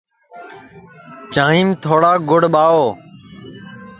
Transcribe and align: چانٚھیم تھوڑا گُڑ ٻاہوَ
چانٚھیم 1.33 1.69
تھوڑا 1.83 2.11
گُڑ 2.29 2.41
ٻاہوَ 2.53 2.85